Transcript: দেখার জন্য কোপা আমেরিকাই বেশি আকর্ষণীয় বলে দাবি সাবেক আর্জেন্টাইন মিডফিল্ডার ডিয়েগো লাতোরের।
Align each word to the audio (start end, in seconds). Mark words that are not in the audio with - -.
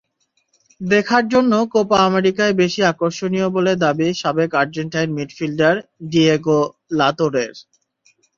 দেখার 0.81 1.23
জন্য 1.33 1.51
কোপা 1.73 1.97
আমেরিকাই 2.09 2.53
বেশি 2.61 2.81
আকর্ষণীয় 2.91 3.47
বলে 3.55 3.73
দাবি 3.83 4.07
সাবেক 4.21 4.51
আর্জেন্টাইন 4.61 5.09
মিডফিল্ডার 5.17 5.75
ডিয়েগো 6.11 6.59
লাতোরের। 6.97 7.53